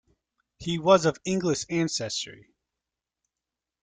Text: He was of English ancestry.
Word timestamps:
He 0.57 0.79
was 0.79 1.05
of 1.05 1.19
English 1.25 1.63
ancestry. 1.69 2.47